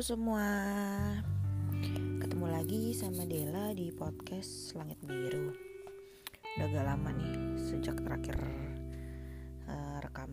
semua. 0.00 0.48
Ketemu 2.24 2.46
lagi 2.48 2.96
sama 2.96 3.28
Dela 3.28 3.68
di 3.76 3.92
podcast 3.92 4.72
Langit 4.72 4.96
Biru. 5.04 5.52
Udah 6.56 6.66
gak 6.72 6.86
lama 6.88 7.12
nih 7.12 7.60
Sejak 7.60 8.00
terakhir 8.00 8.40
uh, 9.68 10.00
rekam 10.00 10.32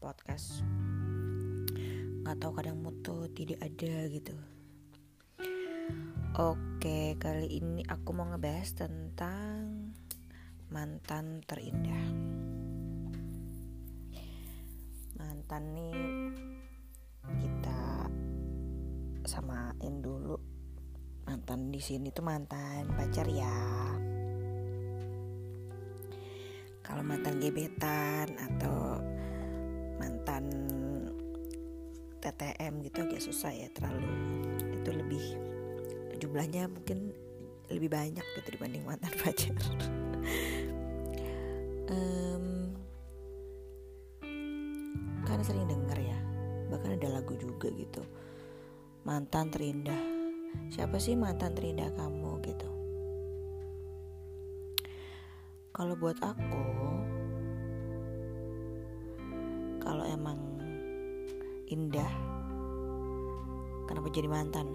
podcast. 0.00 0.64
Gak 2.24 2.40
tahu 2.40 2.56
kadang 2.56 2.80
tuh 3.04 3.28
tidak 3.36 3.60
ada 3.60 4.08
gitu. 4.08 4.32
Oke 6.40 7.20
kali 7.20 7.52
ini 7.52 7.84
aku 7.84 8.16
mau 8.16 8.32
ngebahas 8.32 8.80
tentang 8.80 9.92
Mantan 10.72 11.44
terindah. 11.44 12.08
Mantan 15.20 15.64
nih 15.76 16.55
samain 19.26 19.94
dulu. 20.00 20.38
Mantan 21.26 21.74
di 21.74 21.82
sini 21.82 22.14
tuh 22.14 22.22
mantan 22.22 22.86
pacar 22.94 23.26
ya. 23.26 23.58
Kalau 26.86 27.02
mantan 27.02 27.42
gebetan 27.42 28.30
atau 28.38 29.02
mantan 29.98 30.46
TTM 32.22 32.78
gitu 32.86 33.02
agak 33.02 33.22
susah 33.22 33.50
ya 33.50 33.66
terlalu 33.74 34.06
itu 34.70 34.90
lebih 34.94 35.24
jumlahnya 36.22 36.70
mungkin 36.70 37.10
lebih 37.66 37.90
banyak 37.90 38.22
gitu 38.22 38.48
dibanding 38.54 38.86
mantan 38.86 39.10
pacar. 39.26 39.58
Um, 41.90 42.74
karena 45.26 45.42
sering 45.42 45.66
denger 45.66 45.98
ya 46.02 46.18
bahkan 46.70 46.98
ada 46.98 47.18
lagu 47.18 47.34
juga 47.38 47.70
gitu 47.74 48.02
mantan 49.06 49.54
terindah. 49.54 50.02
Siapa 50.66 50.98
sih 50.98 51.14
mantan 51.14 51.54
terindah 51.54 51.94
kamu 51.94 52.42
gitu? 52.42 52.66
Kalau 55.70 55.94
buat 55.94 56.18
aku 56.18 56.66
kalau 59.78 60.02
emang 60.10 60.42
indah 61.70 62.10
kenapa 63.86 64.10
jadi 64.10 64.26
mantan? 64.26 64.66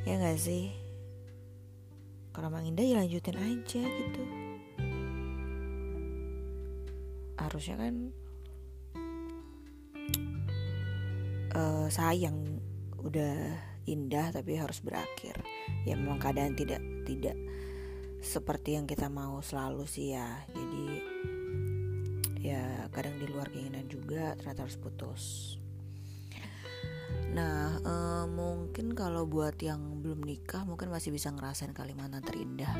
Ya 0.00 0.16
gak 0.16 0.40
sih? 0.40 0.72
Kalau 2.32 2.48
emang 2.48 2.64
indah 2.64 2.82
ya 2.88 3.04
lanjutin 3.04 3.36
aja 3.36 3.84
gitu. 3.84 4.22
Harusnya 7.36 7.76
kan 7.76 8.08
uh, 11.60 11.86
sayang 11.92 12.56
udah 13.00 13.36
indah 13.84 14.32
tapi 14.32 14.56
harus 14.56 14.80
berakhir. 14.80 15.36
Ya 15.84 15.96
memang 15.96 16.16
keadaan 16.16 16.56
tidak 16.56 16.80
tidak 17.04 17.36
seperti 18.20 18.76
yang 18.76 18.88
kita 18.88 19.12
mau 19.12 19.44
selalu 19.44 19.84
sih 19.84 20.16
ya. 20.16 20.28
Jadi 20.52 20.86
ya 22.40 22.88
kadang 22.88 23.20
di 23.20 23.28
luar 23.28 23.52
keinginan 23.52 23.84
juga 23.88 24.32
ternyata 24.40 24.64
harus 24.64 24.80
putus. 24.80 25.24
Nah, 27.30 27.78
uh, 27.86 28.26
mungkin 28.26 28.90
kalau 28.98 29.22
buat 29.22 29.54
yang 29.62 30.02
belum 30.02 30.26
nikah 30.26 30.66
mungkin 30.66 30.90
masih 30.90 31.14
bisa 31.14 31.30
ngerasain 31.30 31.70
Kalimantan 31.70 32.26
terindah 32.26 32.74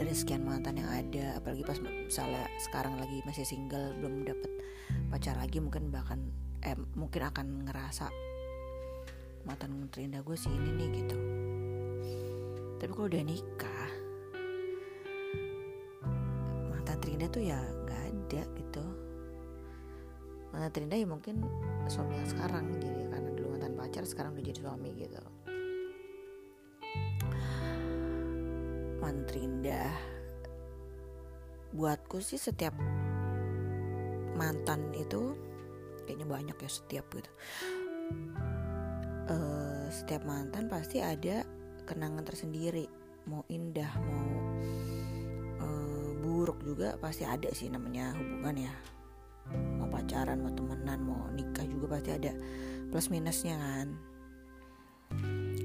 dari 0.00 0.12
sekian 0.16 0.48
mantan 0.48 0.80
yang 0.80 0.88
ada, 0.88 1.36
apalagi 1.36 1.60
pas 1.60 1.76
misalnya 1.76 2.48
sekarang 2.56 2.96
lagi 2.96 3.20
masih 3.28 3.44
single 3.44 3.92
belum 4.00 4.24
dapet 4.24 4.48
pacar 5.12 5.36
lagi 5.36 5.60
mungkin 5.60 5.92
bahkan 5.92 6.24
eh 6.62 6.78
mungkin 6.94 7.22
akan 7.26 7.66
ngerasa 7.66 8.06
mantan 9.42 9.90
terindah 9.90 10.22
gue 10.22 10.36
sih 10.38 10.50
ini 10.50 10.70
nih 10.78 10.88
gitu. 11.02 11.18
Tapi 12.78 12.90
kalau 12.94 13.06
udah 13.10 13.22
nikah 13.26 13.90
mantan 16.70 16.96
terindah 17.02 17.28
tuh 17.30 17.42
ya 17.42 17.58
nggak 17.58 18.02
ada 18.06 18.42
gitu. 18.46 18.84
Mantan 20.54 20.70
terindah 20.70 20.98
ya 21.02 21.06
mungkin 21.10 21.42
suami 21.90 22.14
yang 22.14 22.30
sekarang 22.30 22.64
jadi 22.78 23.10
karena 23.10 23.30
dulu 23.34 23.48
mantan 23.58 23.74
pacar 23.74 24.06
sekarang 24.06 24.38
udah 24.38 24.44
jadi 24.46 24.60
suami 24.62 24.90
gitu. 24.94 25.22
Mantan 29.02 29.26
terindah 29.26 29.90
buatku 31.74 32.22
sih 32.22 32.38
setiap 32.38 32.76
mantan 34.38 34.94
itu 34.94 35.34
kayaknya 36.12 36.28
banyak 36.28 36.56
ya 36.60 36.68
setiap 36.68 37.08
gitu. 37.16 37.32
Uh, 39.32 39.88
setiap 39.88 40.28
mantan 40.28 40.68
pasti 40.68 41.00
ada 41.00 41.40
kenangan 41.88 42.20
tersendiri. 42.20 42.84
Mau 43.24 43.48
indah 43.48 43.88
mau 43.96 44.28
uh, 45.64 46.10
buruk 46.20 46.60
juga 46.60 47.00
pasti 47.00 47.24
ada 47.24 47.48
sih 47.56 47.72
namanya 47.72 48.12
hubungan 48.12 48.68
ya. 48.68 48.74
Mau 49.80 49.88
pacaran 49.88 50.44
mau 50.44 50.52
temenan 50.52 51.00
mau 51.00 51.32
nikah 51.32 51.64
juga 51.64 51.96
pasti 51.96 52.12
ada 52.12 52.36
plus 52.92 53.08
minusnya 53.08 53.56
kan. 53.56 53.96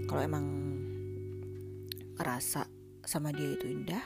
Kalau 0.08 0.24
emang 0.24 0.48
ngerasa 2.16 2.72
sama 3.04 3.36
dia 3.36 3.52
itu 3.52 3.68
indah 3.68 4.04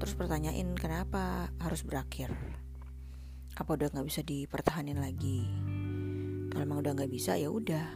terus 0.00 0.16
pertanyain 0.18 0.74
kenapa 0.76 1.48
harus 1.62 1.86
berakhir 1.86 2.34
apa 3.54 3.70
udah 3.78 3.86
nggak 3.94 4.06
bisa 4.06 4.22
dipertahanin 4.26 4.98
lagi? 4.98 5.46
Kalau 6.50 6.62
emang 6.66 6.82
udah 6.82 6.92
nggak 6.98 7.12
bisa 7.12 7.38
ya 7.38 7.50
udah. 7.50 7.86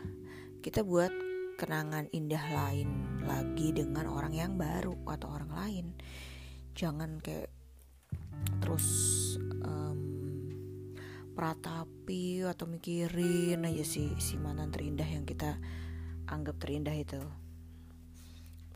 Kita 0.62 0.86
buat 0.86 1.10
kenangan 1.58 2.06
indah 2.14 2.44
lain 2.54 3.18
lagi 3.26 3.74
dengan 3.74 4.06
orang 4.06 4.34
yang 4.34 4.54
baru 4.54 4.94
atau 5.10 5.34
orang 5.34 5.50
lain. 5.50 5.86
Jangan 6.78 7.18
kayak 7.18 7.50
terus 8.62 8.86
um, 9.66 9.98
meratapi 11.34 12.46
atau 12.46 12.70
mikirin 12.70 13.66
aja 13.66 13.82
si 13.82 14.14
si 14.22 14.38
mantan 14.38 14.70
terindah 14.70 15.06
yang 15.06 15.26
kita 15.26 15.58
anggap 16.30 16.54
terindah 16.62 16.94
itu. 16.94 17.18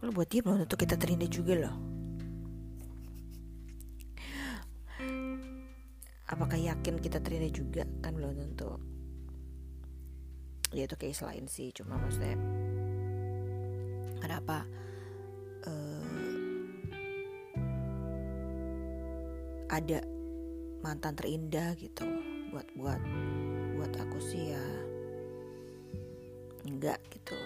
Kalau 0.02 0.10
buat 0.10 0.26
dia 0.26 0.42
belum 0.42 0.66
tentu 0.66 0.74
kita 0.74 0.98
terindah 0.98 1.30
juga 1.30 1.54
loh 1.54 1.91
apakah 6.32 6.56
yakin 6.56 6.96
kita 6.96 7.20
terindah 7.20 7.52
juga? 7.52 7.84
Kan 8.00 8.16
belum 8.16 8.32
tentu. 8.32 8.72
Ya 10.72 10.88
itu 10.88 10.96
kayak 10.96 11.16
selain 11.20 11.44
sih. 11.44 11.68
Cuma 11.76 12.00
maksudnya 12.00 12.40
kenapa 14.24 14.64
uh, 15.68 16.64
ada 19.68 20.00
mantan 20.80 21.12
terindah 21.12 21.76
gitu? 21.76 22.08
Buat 22.48 22.68
buat 22.80 23.02
buat 23.76 23.92
aku 24.00 24.18
sih 24.24 24.56
ya 24.56 24.64
enggak 26.64 26.98
gitu. 27.12 27.36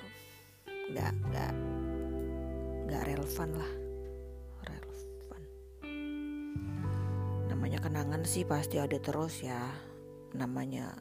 Enggak 0.94 1.12
enggak 1.26 1.52
enggak 2.86 3.02
relevan 3.10 3.50
lah 3.58 3.85
kenangan 7.96 8.28
sih 8.28 8.44
pasti 8.44 8.76
ada 8.76 9.00
terus 9.00 9.40
ya. 9.40 9.72
Namanya 10.36 10.92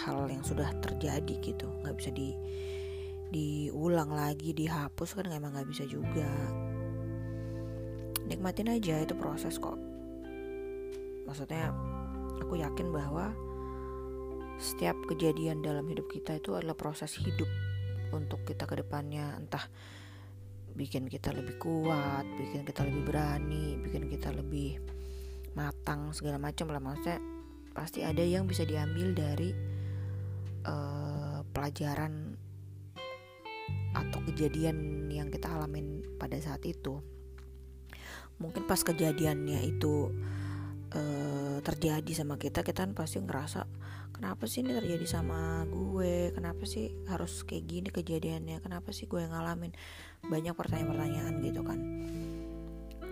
hal 0.00 0.32
yang 0.32 0.40
sudah 0.40 0.72
terjadi 0.80 1.36
gitu. 1.44 1.68
Nggak 1.84 1.92
bisa 2.00 2.08
di 2.08 2.32
diulang 3.28 4.08
lagi 4.08 4.56
dihapus 4.56 5.20
kan 5.20 5.28
emang 5.28 5.52
nggak 5.52 5.68
bisa 5.68 5.84
juga. 5.84 6.24
Nikmatin 8.24 8.72
aja 8.72 9.04
itu 9.04 9.12
proses 9.12 9.60
kok. 9.60 9.76
Maksudnya 11.28 11.68
aku 12.40 12.56
yakin 12.56 12.88
bahwa 12.88 13.36
setiap 14.56 14.96
kejadian 15.04 15.60
dalam 15.60 15.84
hidup 15.84 16.08
kita 16.08 16.40
itu 16.40 16.56
adalah 16.56 16.80
proses 16.80 17.12
hidup 17.20 17.52
untuk 18.16 18.40
kita 18.48 18.64
ke 18.64 18.80
depannya. 18.80 19.36
Entah 19.36 19.68
bikin 20.72 21.12
kita 21.12 21.28
lebih 21.36 21.60
kuat, 21.60 22.24
bikin 22.40 22.64
kita 22.64 22.88
lebih 22.88 23.04
berani, 23.04 23.76
bikin 23.84 24.08
kita 24.08 24.32
lebih 24.32 24.99
matang 25.54 26.12
segala 26.14 26.38
macam 26.38 26.70
lah. 26.70 26.82
Maksudnya 26.82 27.18
pasti 27.74 28.02
ada 28.02 28.22
yang 28.22 28.44
bisa 28.50 28.66
diambil 28.66 29.14
dari 29.14 29.50
uh, 30.66 31.42
pelajaran 31.50 32.34
atau 33.90 34.22
kejadian 34.30 35.10
yang 35.10 35.28
kita 35.30 35.50
alamin 35.50 36.02
pada 36.18 36.38
saat 36.38 36.62
itu. 36.66 37.02
Mungkin 38.40 38.64
pas 38.64 38.80
kejadiannya 38.80 39.60
itu 39.66 40.14
uh, 40.94 41.58
terjadi 41.60 42.12
sama 42.14 42.40
kita 42.40 42.64
kita 42.64 42.88
kan 42.88 42.96
pasti 42.96 43.20
ngerasa 43.20 43.66
kenapa 44.14 44.44
sih 44.48 44.60
ini 44.64 44.76
terjadi 44.76 45.06
sama 45.06 45.64
gue? 45.68 46.32
Kenapa 46.32 46.64
sih 46.64 46.92
harus 47.08 47.42
kayak 47.44 47.64
gini 47.66 47.88
kejadiannya? 47.88 48.60
Kenapa 48.60 48.92
sih 48.92 49.08
gue 49.08 49.20
ngalamin? 49.24 49.72
Banyak 50.24 50.54
pertanyaan-pertanyaan 50.56 51.34
gitu 51.44 51.60
kan. 51.64 51.78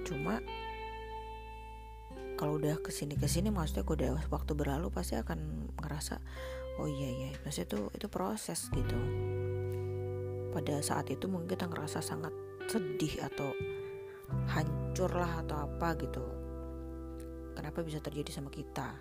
Cuma 0.05 0.41
kalau 2.39 2.55
udah 2.63 2.79
ke 2.79 2.95
sini 2.95 3.19
ke 3.19 3.27
sini 3.27 3.51
maksudnya 3.51 3.83
aku 3.83 3.99
udah 3.99 4.15
waktu 4.31 4.55
berlalu 4.55 4.95
pasti 4.95 5.19
akan 5.19 5.75
ngerasa 5.83 6.23
oh 6.79 6.87
iya 6.87 7.11
iya 7.11 7.31
maksudnya 7.43 7.75
itu 7.75 7.79
itu 7.99 8.07
proses 8.07 8.71
gitu. 8.71 8.99
Pada 10.55 10.79
saat 10.81 11.11
itu 11.11 11.27
mungkin 11.27 11.51
kita 11.51 11.67
ngerasa 11.67 11.99
sangat 11.99 12.31
sedih 12.71 13.27
atau 13.27 13.51
hancur 14.47 15.11
lah 15.11 15.43
atau 15.43 15.67
apa 15.67 15.99
gitu. 15.99 16.23
Kenapa 17.59 17.83
bisa 17.83 17.99
terjadi 17.99 18.31
sama 18.31 18.55
kita? 18.55 18.95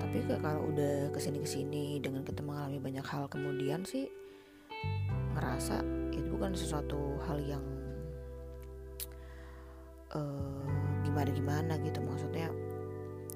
Tapi 0.00 0.24
kalau 0.40 0.72
udah 0.72 1.12
ke 1.12 1.20
sini 1.20 1.38
ke 1.44 1.48
sini 1.48 1.84
dengan 2.00 2.24
kita 2.24 2.40
mengalami 2.40 2.80
banyak 2.80 3.04
hal 3.04 3.28
kemudian 3.28 3.84
sih 3.84 4.08
ngerasa 5.36 5.84
itu 6.16 6.26
bukan 6.32 6.56
sesuatu 6.56 7.20
hal 7.28 7.38
yang 7.44 7.64
uh, 10.16 10.89
gimana 11.10 11.30
gimana 11.34 11.72
gitu. 11.82 11.98
Maksudnya 12.00 12.48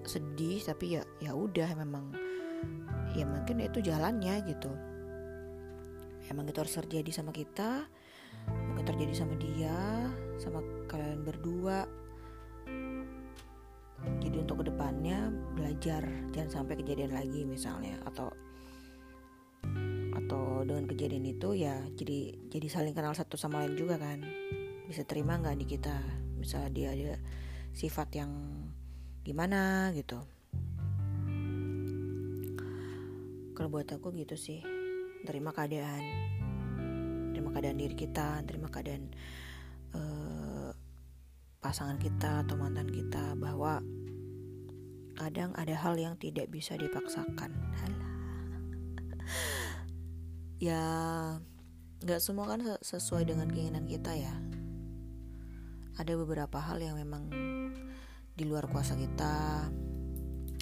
sedih 0.05 0.61
tapi 0.63 1.01
ya 1.01 1.03
ya 1.19 1.33
udah 1.33 1.75
memang 1.81 2.13
ya 3.19 3.27
mungkin 3.27 3.63
itu 3.63 3.83
jalannya 3.83 4.47
gitu. 4.47 4.71
Emang 6.31 6.49
itu 6.49 6.57
harus 6.57 6.79
terjadi 6.79 7.11
sama 7.11 7.35
kita 7.35 7.85
mungkin 8.45 8.85
terjadi 8.85 9.15
sama 9.25 9.35
dia 9.41 10.09
sama 10.37 10.61
kalian 10.91 11.25
berdua. 11.25 11.87
Jadi 14.21 14.37
untuk 14.37 14.61
ke 14.61 14.69
depannya 14.69 15.33
belajar 15.57 16.05
jangan 16.37 16.51
sampai 16.63 16.75
kejadian 16.81 17.17
lagi 17.17 17.47
misalnya. 17.49 17.97
Atau 18.05 18.29
atau 20.15 20.63
dengan 20.65 20.89
kejadian 20.89 21.25
itu 21.27 21.53
ya 21.57 21.77
jadi 21.97 22.37
jadi 22.49 22.67
saling 22.69 22.95
kenal 22.97 23.17
satu 23.17 23.41
sama 23.41 23.65
lain 23.65 23.77
juga 23.77 23.97
kan. 23.97 24.21
Bisa 24.85 25.07
terima 25.09 25.41
nggak 25.41 25.57
di 25.65 25.67
kita? 25.67 25.97
Misalnya 26.37 26.71
dia 26.73 26.89
ada 26.93 27.15
sifat 27.75 28.09
yang 28.15 28.31
gimana 29.27 29.91
gitu. 29.99 30.23
Kalau 33.55 33.69
buat 33.71 33.91
aku 33.91 34.15
gitu 34.15 34.39
sih 34.39 34.63
terima 35.27 35.51
keadaan. 35.51 36.03
Terima 37.35 37.51
keadaan 37.51 37.79
diri 37.79 37.99
kita 37.99 38.47
terima 38.47 38.71
keadaan 38.71 39.11
uh, 39.91 40.71
pasangan 41.59 41.99
kita 41.99 42.47
atau 42.47 42.55
mantan 42.55 42.87
kita 42.87 43.35
bahwa 43.35 43.83
kadang 45.19 45.51
ada 45.59 45.75
hal 45.75 45.99
yang 45.99 46.15
tidak 46.15 46.47
bisa 46.49 46.79
dipaksakan. 46.79 47.51
Ya 50.63 50.81
nggak 52.01 52.23
semua 52.23 52.49
kan 52.49 52.61
sesuai 52.81 53.29
dengan 53.29 53.51
keinginan 53.51 53.85
kita 53.85 54.17
ya 54.17 54.33
ada 55.95 56.13
beberapa 56.19 56.59
hal 56.59 56.83
yang 56.83 56.99
memang 56.99 57.31
di 58.35 58.45
luar 58.47 58.67
kuasa 58.67 58.99
kita. 58.99 59.71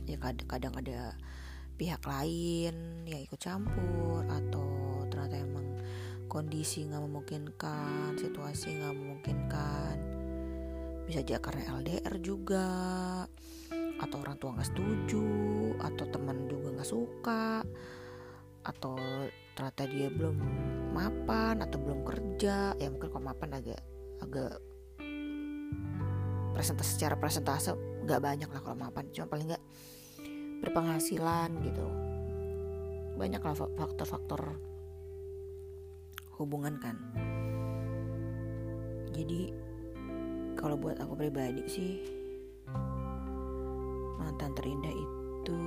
Ya 0.04 0.18
kadang 0.20 0.76
ada 0.76 1.16
pihak 1.80 2.04
lain 2.04 3.06
yang 3.08 3.20
ikut 3.24 3.40
campur 3.40 4.28
atau 4.28 5.02
ternyata 5.08 5.40
emang 5.40 5.80
kondisi 6.28 6.84
nggak 6.84 7.00
memungkinkan 7.00 8.20
situasi 8.20 8.76
nggak 8.76 8.92
memungkinkan. 8.92 9.96
Bisa 11.08 11.24
aja 11.24 11.40
karena 11.40 11.80
LDR 11.80 12.14
juga 12.20 12.66
atau 14.02 14.16
orang 14.20 14.36
tua 14.36 14.52
nggak 14.52 14.68
setuju 14.68 15.26
atau 15.80 16.04
teman 16.12 16.44
juga 16.50 16.76
nggak 16.76 16.90
suka 16.90 17.62
atau 18.62 18.94
ternyata 19.56 19.82
dia 19.90 20.08
belum 20.12 20.36
mapan 20.92 21.64
atau 21.64 21.80
belum 21.80 22.04
kerja. 22.04 22.76
Ya 22.76 22.88
mungkin 22.92 23.08
kalau 23.08 23.32
mapan 23.32 23.56
agak 23.56 23.80
agak 24.20 24.60
presentasi 26.52 26.90
secara 27.00 27.16
presentase 27.16 27.72
nggak 28.04 28.20
banyak 28.20 28.48
lah 28.48 28.60
kalau 28.60 28.76
mapan. 28.76 29.08
Cuma 29.10 29.26
paling 29.28 29.48
nggak 29.48 29.64
berpenghasilan 30.62 31.50
gitu. 31.64 31.86
Banyak 33.16 33.42
lah 33.42 33.54
faktor-faktor 33.56 34.56
hubungan 36.38 36.78
kan. 36.80 36.96
Jadi 39.12 39.52
kalau 40.56 40.76
buat 40.76 40.96
aku 41.00 41.16
pribadi 41.18 41.64
sih 41.68 41.92
mantan 44.16 44.54
terindah 44.56 44.94
itu 44.94 45.58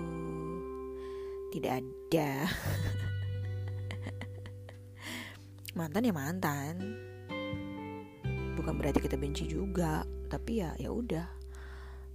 tidak 1.53 1.83
ada. 1.83 2.29
Mantan 5.75 6.07
ya 6.07 6.15
mantan 6.15 6.75
bukan 8.65 8.81
berarti 8.81 8.97
kita 8.97 9.13
benci 9.13 9.45
juga 9.45 10.01
tapi 10.25 10.57
ya 10.57 10.73
ya 10.81 10.89
udah. 10.89 11.29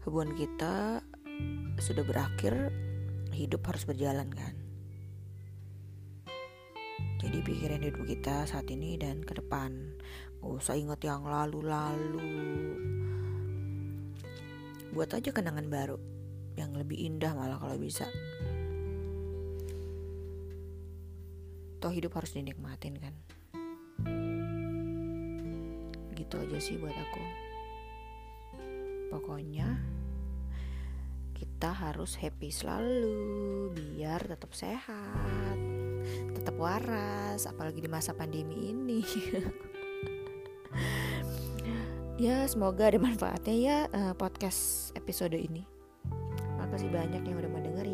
Hubungan 0.02 0.35
kita 0.35 0.99
sudah 1.79 2.02
berakhir 2.02 2.75
hidup 3.31 3.62
harus 3.70 3.87
berjalan 3.87 4.26
kan? 4.35 4.58
Jadi 7.23 7.38
pikirin 7.47 7.87
hidup 7.87 8.02
kita 8.02 8.50
saat 8.50 8.67
ini 8.67 8.99
dan 8.99 9.23
ke 9.23 9.38
depan. 9.38 9.94
Gak 10.43 10.50
usah 10.50 10.75
inget 10.75 10.99
yang 11.06 11.23
lalu-lalu. 11.23 12.35
Buat 14.91 15.23
aja 15.23 15.31
kenangan 15.31 15.70
baru 15.70 16.02
Yang 16.58 16.82
lebih 16.82 16.99
indah 16.99 17.31
malah 17.31 17.62
kalau 17.62 17.79
bisa. 17.79 18.11
Toh 21.79 21.94
hidup 21.94 22.11
harus 22.19 22.35
dinikmatin 22.35 22.99
kan 22.99 23.14
Gitu 26.31 26.47
aja 26.47 26.59
sih 26.62 26.79
buat 26.79 26.94
aku. 26.94 27.25
Pokoknya 29.11 29.82
kita 31.35 31.75
harus 31.75 32.15
happy 32.15 32.55
selalu 32.55 33.75
biar 33.75 34.23
tetap 34.31 34.55
sehat 34.55 35.59
tetap 36.38 36.55
waras 36.55 37.50
apalagi 37.50 37.82
di 37.82 37.91
masa 37.91 38.15
pandemi 38.15 38.71
ini. 38.71 39.03
Ya 42.21 42.44
semoga 42.44 42.85
ada 42.85 43.00
manfaatnya 43.00 43.56
ya 43.56 43.79
uh, 43.97 44.12
podcast 44.12 44.93
episode 44.93 45.33
ini. 45.33 45.65
Makasih 46.61 46.93
banyak 46.93 47.25
yang 47.25 47.41
udah 47.41 47.49
mendengar 47.49 47.88